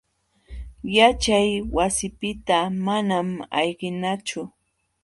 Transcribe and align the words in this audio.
Yaćhay 0.95 1.49
wasipiqta 1.75 2.57
manam 2.85 3.29
ayqinachu. 3.59 4.41